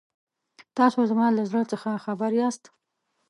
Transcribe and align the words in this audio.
تاسو 0.77 0.99
زما 1.11 1.27
له 1.37 1.43
زړه 1.49 1.61
څخه 1.71 2.01
خبر 2.05 2.31
یاست. 2.41 2.63